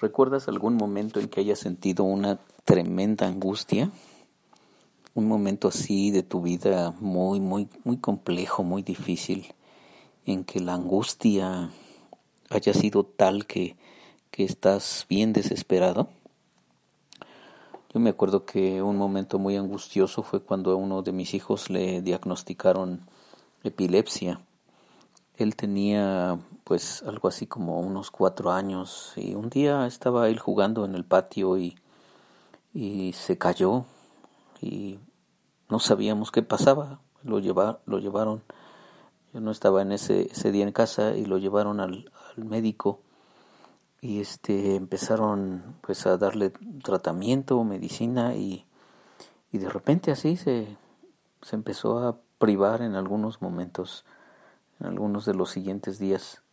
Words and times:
¿Recuerdas 0.00 0.48
algún 0.48 0.76
momento 0.76 1.20
en 1.20 1.28
que 1.28 1.40
hayas 1.40 1.58
sentido 1.58 2.04
una 2.04 2.38
tremenda 2.64 3.26
angustia? 3.26 3.90
Un 5.12 5.28
momento 5.28 5.68
así 5.68 6.10
de 6.10 6.22
tu 6.22 6.40
vida 6.40 6.94
muy, 7.00 7.38
muy, 7.38 7.68
muy 7.84 7.98
complejo, 7.98 8.62
muy 8.62 8.80
difícil, 8.80 9.52
en 10.24 10.44
que 10.44 10.60
la 10.60 10.72
angustia 10.72 11.68
haya 12.48 12.72
sido 12.72 13.04
tal 13.04 13.46
que, 13.46 13.76
que 14.30 14.44
estás 14.44 15.04
bien 15.06 15.34
desesperado. 15.34 16.08
Yo 17.92 18.00
me 18.00 18.08
acuerdo 18.08 18.46
que 18.46 18.80
un 18.80 18.96
momento 18.96 19.38
muy 19.38 19.56
angustioso 19.56 20.22
fue 20.22 20.40
cuando 20.40 20.70
a 20.70 20.76
uno 20.76 21.02
de 21.02 21.12
mis 21.12 21.34
hijos 21.34 21.68
le 21.68 22.00
diagnosticaron 22.00 23.02
epilepsia. 23.64 24.40
Él 25.36 25.56
tenía 25.56 26.38
pues 26.70 27.02
algo 27.02 27.26
así 27.26 27.48
como 27.48 27.80
unos 27.80 28.12
cuatro 28.12 28.52
años 28.52 29.12
y 29.16 29.34
un 29.34 29.50
día 29.50 29.88
estaba 29.88 30.28
él 30.28 30.38
jugando 30.38 30.84
en 30.84 30.94
el 30.94 31.04
patio 31.04 31.58
y, 31.58 31.76
y 32.72 33.12
se 33.12 33.36
cayó 33.36 33.86
y 34.60 35.00
no 35.68 35.80
sabíamos 35.80 36.30
qué 36.30 36.44
pasaba. 36.44 37.00
Lo, 37.24 37.40
lleva, 37.40 37.80
lo 37.86 37.98
llevaron, 37.98 38.44
yo 39.34 39.40
no 39.40 39.50
estaba 39.50 39.82
en 39.82 39.90
ese, 39.90 40.30
ese 40.30 40.52
día 40.52 40.62
en 40.62 40.70
casa 40.70 41.16
y 41.16 41.24
lo 41.24 41.38
llevaron 41.38 41.80
al, 41.80 42.12
al 42.36 42.44
médico 42.44 43.00
y 44.00 44.20
este 44.20 44.76
empezaron 44.76 45.74
pues 45.80 46.06
a 46.06 46.18
darle 46.18 46.52
tratamiento, 46.84 47.64
medicina 47.64 48.36
y, 48.36 48.64
y 49.50 49.58
de 49.58 49.68
repente 49.68 50.12
así 50.12 50.36
se, 50.36 50.76
se 51.42 51.56
empezó 51.56 51.98
a 51.98 52.20
privar 52.38 52.80
en 52.80 52.94
algunos 52.94 53.42
momentos, 53.42 54.04
en 54.78 54.86
algunos 54.86 55.24
de 55.24 55.34
los 55.34 55.50
siguientes 55.50 55.98
días 55.98 56.44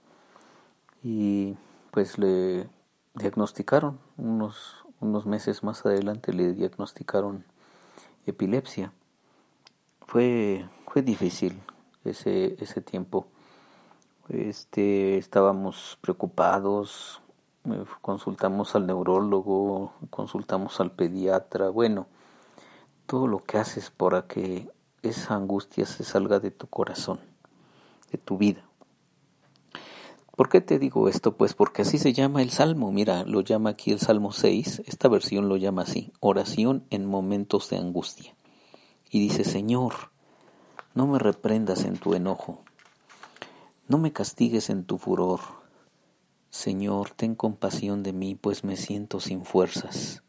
y 1.03 1.55
pues 1.91 2.17
le 2.17 2.69
diagnosticaron 3.15 3.99
unos, 4.17 4.85
unos 4.99 5.25
meses 5.25 5.63
más 5.63 5.85
adelante 5.85 6.33
le 6.33 6.53
diagnosticaron 6.53 7.45
epilepsia. 8.25 8.93
Fue, 10.05 10.67
fue 10.85 11.01
difícil 11.01 11.61
ese, 12.05 12.55
ese 12.63 12.81
tiempo. 12.81 13.27
Este, 14.29 15.17
estábamos 15.17 15.97
preocupados, 16.01 17.21
eh, 17.65 17.83
consultamos 18.01 18.75
al 18.75 18.85
neurólogo, 18.85 19.93
consultamos 20.09 20.79
al 20.79 20.91
pediatra, 20.91 21.69
bueno, 21.69 22.07
todo 23.05 23.27
lo 23.27 23.43
que 23.43 23.57
haces 23.57 23.89
para 23.89 24.27
que 24.27 24.69
esa 25.01 25.35
angustia 25.35 25.85
se 25.85 26.03
salga 26.03 26.39
de 26.39 26.51
tu 26.51 26.67
corazón, 26.67 27.19
de 28.11 28.17
tu 28.17 28.37
vida. 28.37 28.66
¿Por 30.37 30.49
qué 30.49 30.61
te 30.61 30.77
digo 30.77 31.09
esto? 31.09 31.35
Pues 31.35 31.55
porque 31.55 31.81
así 31.81 31.97
se 31.97 32.13
llama 32.13 32.43
el 32.43 32.51
Salmo. 32.51 32.91
Mira, 32.91 33.23
lo 33.23 33.41
llama 33.41 33.71
aquí 33.71 33.91
el 33.91 33.99
Salmo 33.99 34.31
6. 34.31 34.83
Esta 34.85 35.07
versión 35.07 35.49
lo 35.49 35.57
llama 35.57 35.81
así, 35.81 36.13
oración 36.19 36.85
en 36.91 37.07
momentos 37.07 37.71
de 37.71 37.77
angustia. 37.77 38.35
Y 39.09 39.19
dice, 39.19 39.43
Señor, 39.43 40.11
no 40.93 41.07
me 41.07 41.17
reprendas 41.17 41.85
en 41.85 41.97
tu 41.97 42.13
enojo, 42.13 42.61
no 43.87 43.97
me 43.97 44.13
castigues 44.13 44.69
en 44.69 44.83
tu 44.83 44.99
furor. 44.99 45.39
Señor, 46.51 47.09
ten 47.09 47.33
compasión 47.33 48.03
de 48.03 48.13
mí, 48.13 48.35
pues 48.35 48.63
me 48.63 48.77
siento 48.77 49.19
sin 49.19 49.43
fuerzas. 49.43 50.21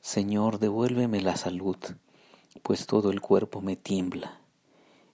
Señor, 0.00 0.58
devuélveme 0.58 1.20
la 1.20 1.36
salud, 1.36 1.76
pues 2.62 2.86
todo 2.86 3.10
el 3.10 3.20
cuerpo 3.20 3.60
me 3.60 3.76
tiembla. 3.76 4.40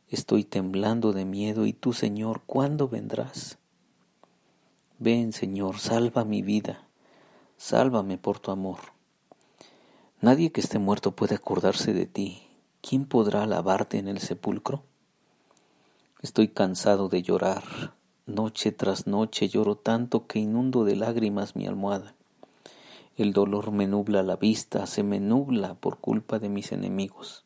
Estoy 0.08 0.44
temblando 0.44 1.12
de 1.12 1.24
miedo 1.24 1.66
y 1.66 1.72
tú, 1.72 1.92
Señor, 1.92 2.42
¿cuándo 2.46 2.86
vendrás? 2.86 3.58
Ven, 5.04 5.34
Señor, 5.34 5.80
salva 5.80 6.24
mi 6.24 6.40
vida, 6.40 6.88
sálvame 7.58 8.16
por 8.16 8.38
tu 8.38 8.50
amor. 8.50 8.78
Nadie 10.22 10.50
que 10.50 10.62
esté 10.62 10.78
muerto 10.78 11.10
puede 11.10 11.34
acordarse 11.34 11.92
de 11.92 12.06
ti. 12.06 12.48
¿Quién 12.80 13.04
podrá 13.04 13.42
alabarte 13.42 13.98
en 13.98 14.08
el 14.08 14.18
sepulcro? 14.18 14.82
Estoy 16.22 16.48
cansado 16.48 17.10
de 17.10 17.20
llorar. 17.22 17.92
Noche 18.24 18.72
tras 18.72 19.06
noche 19.06 19.46
lloro 19.50 19.76
tanto 19.76 20.26
que 20.26 20.38
inundo 20.38 20.84
de 20.84 20.96
lágrimas 20.96 21.54
mi 21.54 21.66
almohada. 21.66 22.14
El 23.18 23.34
dolor 23.34 23.72
me 23.72 23.86
nubla 23.86 24.22
la 24.22 24.36
vista, 24.36 24.86
se 24.86 25.02
me 25.02 25.20
nubla 25.20 25.74
por 25.74 25.98
culpa 25.98 26.38
de 26.38 26.48
mis 26.48 26.72
enemigos. 26.72 27.44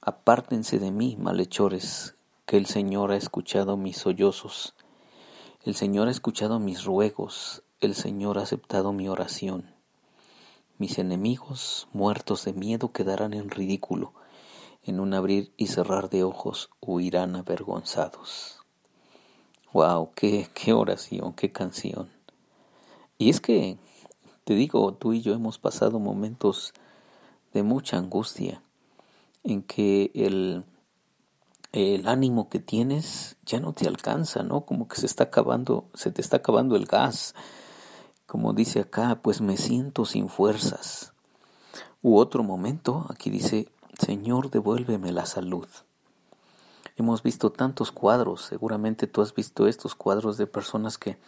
Apártense 0.00 0.78
de 0.78 0.92
mí, 0.92 1.16
malhechores, 1.18 2.14
que 2.46 2.58
el 2.58 2.66
Señor 2.66 3.10
ha 3.10 3.16
escuchado 3.16 3.76
mis 3.76 3.96
sollozos 3.96 4.76
el 5.64 5.74
Señor 5.74 6.08
ha 6.08 6.10
escuchado 6.10 6.60
mis 6.60 6.84
ruegos, 6.84 7.62
el 7.80 7.94
Señor 7.94 8.38
ha 8.38 8.42
aceptado 8.42 8.92
mi 8.92 9.08
oración. 9.08 9.74
Mis 10.76 10.98
enemigos, 10.98 11.88
muertos 11.94 12.44
de 12.44 12.52
miedo, 12.52 12.92
quedarán 12.92 13.32
en 13.32 13.48
ridículo. 13.48 14.12
En 14.82 15.00
un 15.00 15.14
abrir 15.14 15.54
y 15.56 15.68
cerrar 15.68 16.10
de 16.10 16.22
ojos 16.22 16.68
huirán 16.82 17.34
avergonzados. 17.34 18.58
¡Wow! 19.72 20.10
¡Qué, 20.14 20.50
qué 20.52 20.74
oración! 20.74 21.32
¡Qué 21.32 21.50
canción! 21.50 22.10
Y 23.16 23.30
es 23.30 23.40
que, 23.40 23.78
te 24.44 24.54
digo, 24.54 24.92
tú 24.92 25.14
y 25.14 25.22
yo 25.22 25.32
hemos 25.32 25.58
pasado 25.58 25.98
momentos 25.98 26.74
de 27.54 27.62
mucha 27.62 27.96
angustia 27.96 28.62
en 29.44 29.62
que 29.62 30.10
el 30.14 30.64
el 31.74 32.06
ánimo 32.06 32.48
que 32.48 32.60
tienes 32.60 33.36
ya 33.44 33.58
no 33.58 33.72
te 33.72 33.88
alcanza, 33.88 34.44
¿no? 34.44 34.64
Como 34.64 34.86
que 34.86 34.96
se 34.96 35.06
está 35.06 35.24
acabando, 35.24 35.88
se 35.94 36.12
te 36.12 36.20
está 36.20 36.36
acabando 36.36 36.76
el 36.76 36.86
gas. 36.86 37.34
Como 38.26 38.52
dice 38.52 38.80
acá, 38.80 39.20
pues 39.22 39.40
me 39.40 39.56
siento 39.56 40.04
sin 40.04 40.28
fuerzas. 40.28 41.12
U 42.00 42.16
otro 42.16 42.44
momento, 42.44 43.06
aquí 43.08 43.28
dice, 43.28 43.72
Señor, 43.98 44.50
devuélveme 44.50 45.10
la 45.10 45.26
salud. 45.26 45.66
Hemos 46.96 47.24
visto 47.24 47.50
tantos 47.50 47.90
cuadros, 47.90 48.42
seguramente 48.42 49.08
tú 49.08 49.20
has 49.20 49.34
visto 49.34 49.66
estos 49.66 49.96
cuadros 49.96 50.36
de 50.36 50.46
personas 50.46 50.96
que 50.96 51.18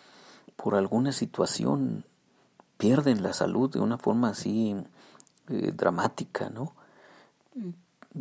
por 0.54 0.76
alguna 0.76 1.10
situación 1.10 2.04
pierden 2.78 3.24
la 3.24 3.32
salud 3.32 3.68
de 3.68 3.80
una 3.80 3.98
forma 3.98 4.28
así 4.28 4.76
eh, 5.48 5.72
dramática, 5.74 6.50
¿no? 6.50 6.72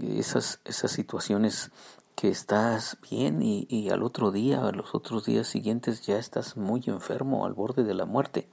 Esas, 0.02 0.60
esas 0.66 0.92
situaciones 0.92 1.72
que 2.16 2.30
estás 2.30 2.98
bien 3.10 3.42
y, 3.42 3.68
y, 3.70 3.90
al 3.90 4.02
otro 4.02 4.32
día, 4.32 4.66
a 4.66 4.72
los 4.72 4.96
otros 4.96 5.26
días 5.26 5.48
siguientes 5.48 6.06
ya 6.06 6.18
estás 6.18 6.56
muy 6.56 6.82
enfermo, 6.88 7.46
al 7.46 7.54
borde 7.54 7.84
de 7.84 7.94
la 7.94 8.06
muerte. 8.06 8.50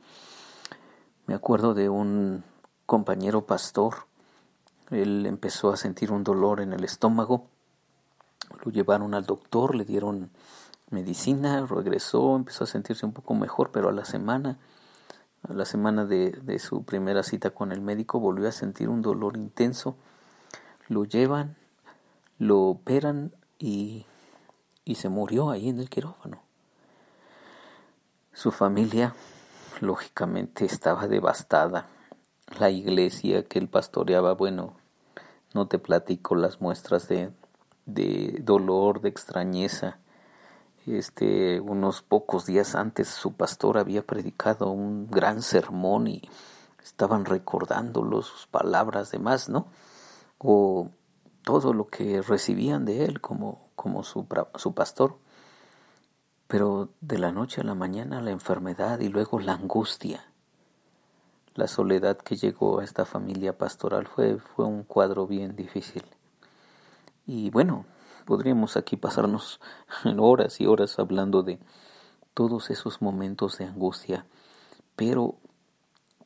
Me 1.27 1.35
acuerdo 1.35 1.73
de 1.73 1.89
un 1.89 2.43
compañero 2.87 3.47
pastor, 3.47 4.07
él 4.91 5.25
empezó 5.27 5.73
a 5.73 5.77
sentir 5.77 6.11
un 6.11 6.25
dolor 6.25 6.61
en 6.61 6.73
el 6.73 6.85
estómago, 6.85 7.47
lo 8.65 8.73
llevaron 8.73 9.15
al 9.15 9.25
doctor, 9.25 9.75
le 9.75 9.85
dieron 9.85 10.31
medicina, 10.91 11.65
regresó, 11.65 12.37
empezó 12.37 12.65
a 12.65 12.67
sentirse 12.67 13.07
un 13.07 13.13
poco 13.13 13.35
mejor, 13.35 13.71
pero 13.71 13.89
a 13.89 13.93
la 13.93 14.05
semana, 14.05 14.59
a 15.49 15.53
la 15.53 15.65
semana 15.65 16.05
de, 16.05 16.33
de 16.33 16.59
su 16.59 16.85
primera 16.85 17.23
cita 17.23 17.51
con 17.51 17.73
el 17.73 17.81
médico, 17.81 18.19
volvió 18.19 18.49
a 18.49 18.53
sentir 18.53 18.89
un 18.89 19.03
dolor 19.03 19.37
intenso, 19.37 19.97
lo 20.89 21.05
llevan, 21.05 21.57
lo 22.39 22.61
operan 22.63 23.33
y, 23.63 24.07
y 24.85 24.97
se 24.97 25.09
murió 25.09 25.51
ahí 25.51 25.69
en 25.69 25.79
el 25.79 25.89
quirófano. 25.89 26.43
Su 28.33 28.51
familia, 28.51 29.15
lógicamente, 29.81 30.65
estaba 30.65 31.07
devastada. 31.07 31.87
La 32.59 32.71
iglesia 32.71 33.45
que 33.45 33.61
él 33.61 33.69
pastoreaba, 33.69 34.35
bueno, 34.35 34.75
no 35.55 35.69
te 35.69 35.79
platico 35.79 36.35
las 36.35 36.61
muestras 36.61 37.07
de, 37.07 37.31
de 37.87 38.41
dolor, 38.43 39.01
de 39.01 39.11
extrañeza. 39.11 39.99
Este, 40.85 41.61
unos 41.61 42.03
pocos 42.03 42.47
días 42.47 42.75
antes 42.75 43.07
su 43.07 43.35
pastor 43.35 43.79
había 43.79 44.05
predicado 44.05 44.71
un 44.71 45.09
gran 45.09 45.41
sermón 45.41 46.09
y 46.09 46.29
estaban 46.83 47.27
recordándolo 47.27 48.23
sus 48.23 48.49
palabras 48.49 49.13
demás, 49.13 49.49
¿no? 49.49 49.69
O 50.39 50.91
todo 51.43 51.73
lo 51.73 51.89
que 51.89 52.23
recibían 52.23 52.85
de 52.85 53.05
él 53.05 53.21
como, 53.21 53.69
como 53.75 54.05
su, 54.05 54.27
su 54.57 54.75
pastor. 54.75 55.19
Pero 56.47 56.91
de 57.01 57.19
la 57.19 57.33
noche 57.33 57.61
a 57.61 57.65
la 57.65 57.75
mañana 57.75 58.21
la 58.21 58.31
enfermedad 58.31 59.01
y 59.01 59.09
luego 59.09 59.41
la 59.41 59.55
angustia, 59.55 60.27
la 61.55 61.67
soledad 61.67 62.19
que 62.19 62.37
llegó 62.37 62.81
a 62.81 62.85
esta 62.85 63.05
familia 63.05 63.57
pastoral 63.57 64.07
fue, 64.07 64.39
fue 64.39 64.67
un 64.67 64.85
cuadro 64.85 65.27
bien 65.27 65.57
difícil. 65.57 66.05
Y 67.27 67.51
bueno, 67.51 67.87
podríamos 68.27 68.77
aquí 68.77 68.97
pasarnos 68.97 69.61
horas 70.19 70.61
y 70.61 70.67
horas 70.67 70.99
hablando 70.99 71.43
de 71.43 71.59
todos 72.35 72.71
esos 72.71 73.03
momentos 73.03 73.59
de 73.59 73.67
angustia, 73.67 74.27
pero, 74.97 75.37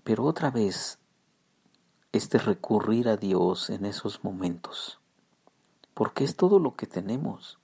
pero 0.04 0.24
otra 0.24 0.50
vez, 0.50 0.98
este 2.12 2.38
recurrir 2.38 3.08
a 3.08 3.16
Dios 3.16 3.70
en 3.70 3.84
esos 3.84 4.22
momentos 4.24 5.00
porque 5.96 6.24
es 6.24 6.36
todo 6.36 6.58
lo 6.58 6.76
que 6.76 6.86
tenemos. 6.86 7.58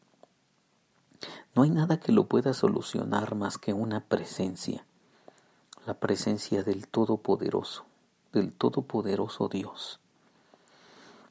No 1.55 1.65
hay 1.65 1.71
nada 1.71 2.01
que 2.01 2.13
lo 2.13 2.29
pueda 2.29 2.55
solucionar 2.55 3.35
más 3.35 3.59
que 3.59 3.75
una 3.75 4.01
presencia, 4.01 4.87
la 5.85 5.93
presencia 5.93 6.63
del 6.63 6.89
Todopoderoso, 6.89 7.85
del 8.33 8.55
Todopoderoso 8.55 9.49
Dios. 9.49 10.01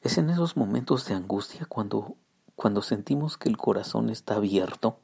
Es 0.02 0.16
en 0.16 0.30
esos 0.30 0.56
momentos 0.56 1.04
de 1.06 1.14
angustia 1.14 1.66
cuando, 1.68 2.14
cuando 2.54 2.82
sentimos 2.82 3.36
que 3.36 3.48
el 3.48 3.56
corazón 3.56 4.08
está 4.08 4.36
abierto, 4.36 4.96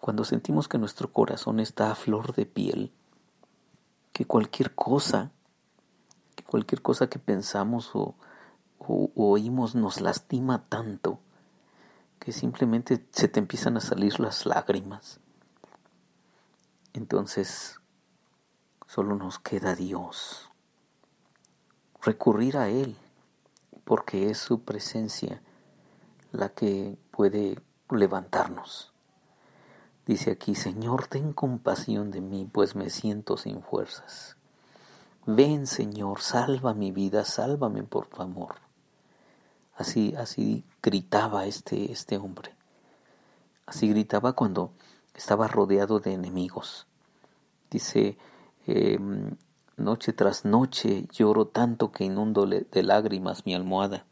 cuando 0.00 0.24
sentimos 0.24 0.66
que 0.66 0.78
nuestro 0.78 1.12
corazón 1.12 1.60
está 1.60 1.90
a 1.90 1.94
flor 1.94 2.34
de 2.34 2.46
piel, 2.46 2.90
que 4.14 4.24
cualquier 4.24 4.74
cosa, 4.74 5.30
que 6.36 6.42
cualquier 6.42 6.80
cosa 6.80 7.10
que 7.10 7.18
pensamos 7.18 7.90
o, 7.92 8.14
o 8.88 9.10
oímos 9.14 9.74
nos 9.74 10.00
lastima 10.00 10.66
tanto, 10.68 11.20
que 12.18 12.32
simplemente 12.32 13.06
se 13.12 13.28
te 13.28 13.38
empiezan 13.38 13.76
a 13.76 13.80
salir 13.80 14.18
las 14.18 14.46
lágrimas. 14.46 15.20
Entonces, 16.92 17.80
solo 18.86 19.14
nos 19.14 19.38
queda 19.38 19.74
Dios. 19.74 20.50
Recurrir 22.02 22.56
a 22.56 22.68
Él, 22.68 22.96
porque 23.84 24.30
es 24.30 24.38
su 24.38 24.62
presencia 24.64 25.42
la 26.32 26.48
que 26.48 26.98
puede 27.10 27.60
levantarnos. 27.90 28.92
Dice 30.06 30.32
aquí, 30.32 30.54
Señor, 30.54 31.06
ten 31.06 31.32
compasión 31.32 32.10
de 32.10 32.20
mí, 32.20 32.48
pues 32.50 32.74
me 32.74 32.90
siento 32.90 33.36
sin 33.36 33.62
fuerzas. 33.62 34.36
Ven, 35.26 35.66
Señor, 35.66 36.20
salva 36.20 36.74
mi 36.74 36.90
vida, 36.90 37.24
sálvame 37.24 37.84
por 37.84 38.06
favor. 38.06 38.69
Así, 39.80 40.14
así 40.18 40.62
gritaba 40.82 41.46
este, 41.46 41.90
este 41.90 42.18
hombre. 42.18 42.54
Así 43.64 43.88
gritaba 43.88 44.34
cuando 44.34 44.74
estaba 45.14 45.48
rodeado 45.48 46.00
de 46.00 46.12
enemigos. 46.12 46.86
Dice, 47.70 48.18
em, 48.66 49.38
noche 49.78 50.12
tras 50.12 50.44
noche 50.44 51.06
lloro 51.10 51.46
tanto 51.46 51.92
que 51.92 52.04
inundo 52.04 52.44
de 52.44 52.82
lágrimas 52.82 53.46
mi 53.46 53.54
almohada. 53.54 54.04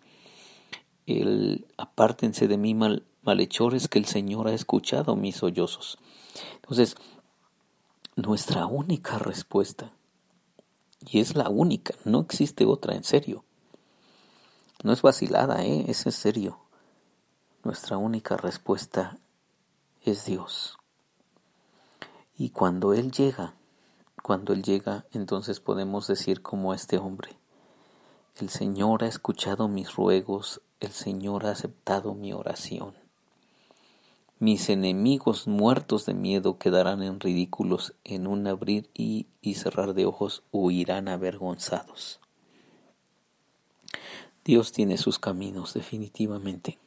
El, 1.05 1.67
apártense 1.77 2.49
de 2.49 2.57
mí 2.57 2.75
mal, 2.75 3.05
malhechores 3.21 3.89
que 3.89 3.99
el 3.99 4.07
Señor 4.07 4.49
ha 4.49 4.55
escuchado 4.55 5.17
mis 5.17 5.37
sollozos. 5.37 5.99
Entonces, 6.55 6.97
nuestra 8.17 8.65
única 8.65 9.19
respuesta, 9.19 9.93
y 11.01 11.21
es 11.21 11.37
la 11.37 11.51
única, 11.51 11.93
no 12.07 12.21
existe 12.21 12.65
otra, 12.65 12.95
en 12.95 13.05
serio, 13.05 13.45
no 14.85 14.93
es 14.93 15.03
vacilada, 15.03 15.65
¿eh? 15.65 15.87
es 15.89 16.07
en 16.07 16.13
serio. 16.13 16.61
Nuestra 17.65 17.99
única 17.99 18.37
respuesta 18.37 19.19
es 20.03 20.25
Dios. 20.25 20.79
Y 22.37 22.51
cuando 22.51 22.95
Él 22.95 23.11
llega, 23.11 23.55
cuando 24.23 24.53
Él 24.53 24.63
llega, 24.63 25.07
entonces 25.13 25.59
podemos 25.59 26.07
decir 26.07 26.43
como 26.43 26.75
este 26.75 26.97
hombre, 26.99 27.37
el 28.37 28.51
Señor 28.51 29.03
ha 29.03 29.09
escuchado 29.09 29.67
mis 29.67 29.97
ruegos, 29.97 30.63
el 30.79 30.93
Señor 30.93 31.47
ha 31.47 31.51
aceptado 31.51 32.15
mi 32.15 32.33
oración. 32.33 32.95
Mis 34.39 34.69
enemigos 34.69 35.49
muertos 35.49 36.07
de 36.07 36.15
miedo 36.15 36.59
quedarán 36.59 37.03
en 37.03 37.19
ridículos 37.19 37.95
en 38.05 38.29
un 38.29 38.47
abrir 38.47 38.89
y, 38.95 39.27
y 39.41 39.55
cerrar 39.55 39.95
de 39.95 40.07
ojos 40.07 40.45
huirán 40.53 41.09
avergonzados. 41.09 42.21
Dios 44.49 44.73
tiene 44.73 44.97
sus 44.97 45.19
caminos 45.19 45.75
definitivamente. 45.75 46.79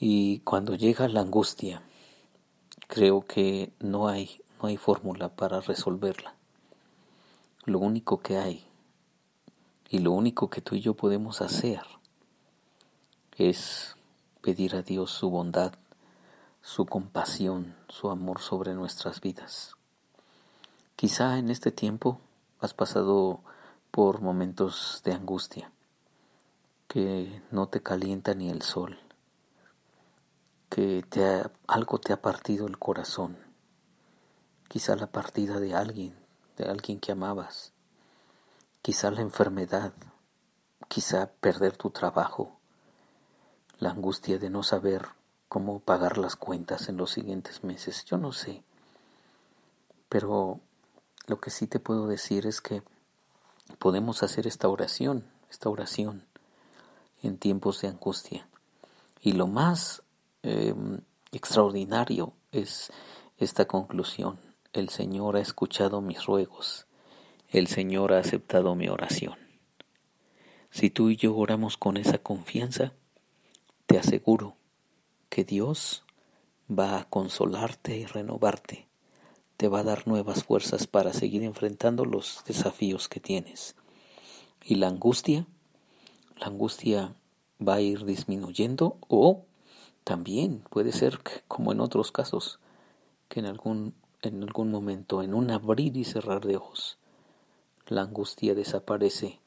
Y 0.00 0.40
cuando 0.40 0.74
llega 0.74 1.06
la 1.06 1.20
angustia, 1.20 1.82
creo 2.88 3.24
que 3.24 3.72
no 3.78 4.08
hay, 4.08 4.42
no 4.60 4.66
hay 4.66 4.76
fórmula 4.76 5.28
para 5.28 5.60
resolverla. 5.60 6.34
Lo 7.64 7.78
único 7.78 8.22
que 8.22 8.38
hay 8.38 8.66
y 9.88 10.00
lo 10.00 10.10
único 10.10 10.50
que 10.50 10.60
tú 10.60 10.74
y 10.74 10.80
yo 10.80 10.94
podemos 10.94 11.42
hacer 11.42 11.82
es 13.36 13.94
pedir 14.40 14.74
a 14.74 14.82
Dios 14.82 15.12
su 15.12 15.30
bondad, 15.30 15.74
su 16.60 16.86
compasión, 16.86 17.76
su 17.88 18.10
amor 18.10 18.40
sobre 18.40 18.74
nuestras 18.74 19.20
vidas. 19.20 19.76
Quizá 20.96 21.38
en 21.38 21.50
este 21.50 21.70
tiempo 21.70 22.18
has 22.58 22.74
pasado 22.74 23.42
por 23.92 24.22
momentos 24.22 25.02
de 25.04 25.12
angustia 25.12 25.70
que 26.96 27.42
no 27.50 27.68
te 27.68 27.82
calienta 27.82 28.32
ni 28.32 28.48
el 28.48 28.62
sol, 28.62 28.98
que 30.70 31.04
te 31.06 31.42
algo 31.66 32.00
te 32.00 32.14
ha 32.14 32.22
partido 32.22 32.66
el 32.66 32.78
corazón, 32.78 33.36
quizá 34.66 34.96
la 34.96 35.06
partida 35.06 35.60
de 35.60 35.74
alguien, 35.74 36.16
de 36.56 36.64
alguien 36.64 36.98
que 36.98 37.12
amabas, 37.12 37.74
quizá 38.80 39.10
la 39.10 39.20
enfermedad, 39.20 39.92
quizá 40.88 41.26
perder 41.26 41.76
tu 41.76 41.90
trabajo, 41.90 42.56
la 43.78 43.90
angustia 43.90 44.38
de 44.38 44.48
no 44.48 44.62
saber 44.62 45.06
cómo 45.50 45.80
pagar 45.80 46.16
las 46.16 46.34
cuentas 46.34 46.88
en 46.88 46.96
los 46.96 47.10
siguientes 47.10 47.62
meses, 47.62 48.06
yo 48.06 48.16
no 48.16 48.32
sé, 48.32 48.64
pero 50.08 50.60
lo 51.26 51.40
que 51.42 51.50
sí 51.50 51.66
te 51.66 51.78
puedo 51.78 52.06
decir 52.06 52.46
es 52.46 52.62
que 52.62 52.82
podemos 53.78 54.22
hacer 54.22 54.46
esta 54.46 54.66
oración, 54.70 55.30
esta 55.50 55.68
oración 55.68 56.24
en 57.22 57.38
tiempos 57.38 57.80
de 57.80 57.88
angustia. 57.88 58.48
Y 59.20 59.32
lo 59.32 59.46
más 59.46 60.02
em, 60.42 61.00
extraordinario 61.32 62.32
es 62.52 62.92
esta 63.38 63.66
conclusión. 63.66 64.38
El 64.72 64.88
Señor 64.88 65.36
ha 65.36 65.40
escuchado 65.40 66.00
mis 66.00 66.24
ruegos. 66.26 66.86
El 67.48 67.66
Señor 67.66 68.12
ha 68.12 68.18
aceptado 68.18 68.74
mi 68.74 68.88
oración. 68.88 69.36
Si 70.70 70.90
tú 70.90 71.10
y 71.10 71.16
yo 71.16 71.34
oramos 71.34 71.76
con 71.76 71.96
esa 71.96 72.18
confianza, 72.18 72.92
te 73.86 73.98
aseguro 73.98 74.56
que 75.28 75.44
Dios 75.44 76.04
va 76.70 76.98
a 76.98 77.04
consolarte 77.04 77.96
y 77.96 78.04
renovarte. 78.04 78.88
Te 79.56 79.68
va 79.68 79.80
a 79.80 79.84
dar 79.84 80.06
nuevas 80.06 80.44
fuerzas 80.44 80.86
para 80.86 81.12
seguir 81.12 81.42
enfrentando 81.44 82.04
los 82.04 82.42
desafíos 82.46 83.08
que 83.08 83.20
tienes. 83.20 83.74
Y 84.64 84.74
la 84.74 84.88
angustia 84.88 85.46
la 86.36 86.46
angustia 86.46 87.14
va 87.66 87.74
a 87.74 87.80
ir 87.80 88.04
disminuyendo 88.04 88.98
o 89.08 89.44
también 90.04 90.62
puede 90.70 90.92
ser 90.92 91.20
como 91.48 91.72
en 91.72 91.80
otros 91.80 92.12
casos 92.12 92.60
que 93.28 93.40
en 93.40 93.46
algún 93.46 93.94
en 94.22 94.42
algún 94.42 94.70
momento 94.70 95.22
en 95.22 95.34
un 95.34 95.50
abrir 95.50 95.96
y 95.96 96.04
cerrar 96.04 96.44
de 96.44 96.56
ojos 96.56 96.98
la 97.86 98.02
angustia 98.02 98.54
desaparece 98.54 99.40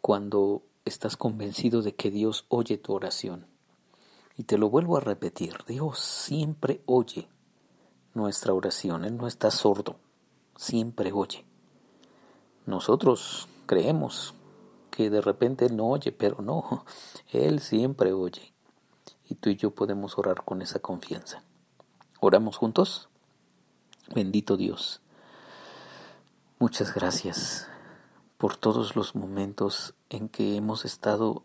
cuando 0.00 0.62
estás 0.84 1.16
convencido 1.16 1.82
de 1.82 1.94
que 1.94 2.10
Dios 2.10 2.44
oye 2.48 2.76
tu 2.76 2.92
oración. 2.92 3.46
Y 4.36 4.44
te 4.44 4.58
lo 4.58 4.68
vuelvo 4.68 4.96
a 4.96 5.00
repetir, 5.00 5.58
Dios 5.68 6.00
siempre 6.00 6.82
oye 6.86 7.28
nuestra 8.14 8.52
oración, 8.52 9.04
Él 9.04 9.16
no 9.16 9.26
está 9.26 9.50
sordo, 9.50 9.96
siempre 10.56 11.12
oye. 11.12 11.44
Nosotros 12.66 13.48
creemos 13.66 14.34
que 14.92 15.10
de 15.10 15.20
repente 15.20 15.68
no 15.70 15.88
oye, 15.88 16.12
pero 16.12 16.40
no, 16.40 16.84
Él 17.32 17.58
siempre 17.58 18.12
oye. 18.12 18.52
Y 19.28 19.34
tú 19.34 19.50
y 19.50 19.56
yo 19.56 19.72
podemos 19.72 20.18
orar 20.18 20.44
con 20.44 20.62
esa 20.62 20.78
confianza. 20.78 21.42
¿Oramos 22.20 22.58
juntos? 22.58 23.08
Bendito 24.14 24.56
Dios. 24.56 25.00
Muchas 26.58 26.94
gracias 26.94 27.66
por 28.36 28.56
todos 28.56 28.94
los 28.94 29.16
momentos 29.16 29.94
en 30.10 30.28
que 30.28 30.56
hemos 30.56 30.84
estado 30.84 31.44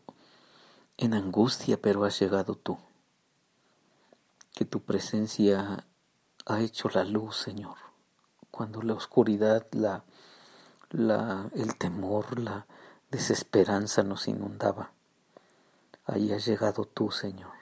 en 0.98 1.14
angustia, 1.14 1.82
pero 1.82 2.04
has 2.04 2.20
llegado 2.20 2.56
tú. 2.56 2.78
Que 4.54 4.66
tu 4.66 4.82
presencia 4.82 5.88
ha 6.46 6.60
hecho 6.60 6.90
la 6.90 7.06
luz, 7.06 7.38
Señor. 7.38 7.78
Cuando 8.52 8.82
la 8.82 8.94
oscuridad, 8.94 9.66
la, 9.72 10.04
la, 10.90 11.50
el 11.54 11.78
temor, 11.78 12.40
la, 12.40 12.68
desesperanza 13.10 14.04
nos 14.04 14.28
inundaba. 14.28 14.92
Ahí 16.06 16.32
has 16.32 16.46
llegado 16.46 16.86
tú, 16.86 17.12
Señor. 17.12 17.54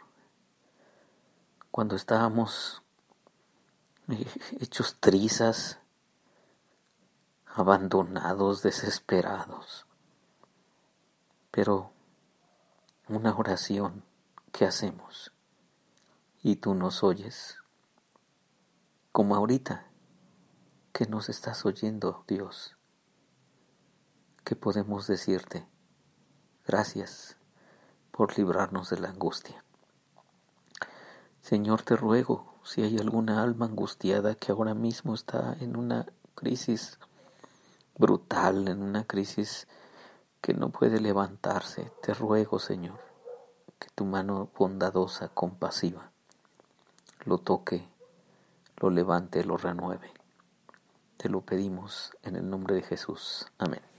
Cuando 1.71 1.95
estábamos 1.95 2.81
eh, 4.07 4.25
hechos 4.59 4.97
trizas, 4.99 5.79
abandonados, 7.45 8.61
desesperados. 8.61 9.85
Pero 11.51 11.91
una 13.07 13.35
oración 13.35 14.03
que 14.51 14.65
hacemos 14.65 15.31
y 16.41 16.57
tú 16.57 16.75
nos 16.75 17.03
oyes, 17.03 17.57
como 19.11 19.35
ahorita 19.35 19.87
que 20.91 21.05
nos 21.05 21.29
estás 21.29 21.65
oyendo, 21.65 22.23
Dios 22.27 22.74
¿qué 24.45 24.55
podemos 24.55 25.07
decirte? 25.07 25.65
Gracias 26.67 27.35
por 28.11 28.37
librarnos 28.37 28.91
de 28.91 28.99
la 28.99 29.09
angustia. 29.09 29.65
Señor, 31.41 31.81
te 31.81 31.95
ruego, 31.95 32.53
si 32.63 32.83
hay 32.83 32.99
alguna 32.99 33.41
alma 33.41 33.65
angustiada 33.65 34.35
que 34.35 34.51
ahora 34.51 34.75
mismo 34.75 35.15
está 35.15 35.57
en 35.59 35.75
una 35.75 36.05
crisis 36.35 36.99
brutal, 37.97 38.67
en 38.67 38.83
una 38.83 39.05
crisis 39.05 39.67
que 40.41 40.53
no 40.53 40.69
puede 40.69 41.01
levantarse, 41.01 41.91
te 42.03 42.13
ruego, 42.13 42.59
Señor, 42.59 42.99
que 43.79 43.87
tu 43.95 44.05
mano 44.05 44.51
bondadosa, 44.55 45.29
compasiva, 45.29 46.11
lo 47.25 47.39
toque, 47.39 47.89
lo 48.77 48.91
levante, 48.91 49.43
lo 49.43 49.57
renueve. 49.57 50.13
Te 51.17 51.29
lo 51.29 51.41
pedimos 51.41 52.11
en 52.21 52.35
el 52.35 52.47
nombre 52.47 52.75
de 52.75 52.83
Jesús. 52.83 53.47
Amén. 53.57 53.94